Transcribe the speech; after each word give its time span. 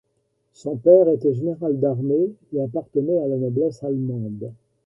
Son 0.53 0.77
père 0.77 1.07
était 1.09 1.35
général 1.35 1.79
d'armée 1.79 2.31
et 2.53 2.59
appartenait 2.59 3.19
à 3.19 3.27
la 3.27 3.37
noblesse 3.37 3.83
allemande. 3.83 4.51